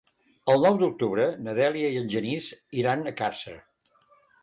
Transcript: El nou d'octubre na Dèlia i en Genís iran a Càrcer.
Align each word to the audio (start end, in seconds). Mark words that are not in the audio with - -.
El 0.53 0.63
nou 0.67 0.79
d'octubre 0.83 1.27
na 1.49 1.55
Dèlia 1.61 1.93
i 1.93 2.01
en 2.01 2.11
Genís 2.17 2.51
iran 2.83 3.07
a 3.07 3.17
Càrcer. 3.25 3.59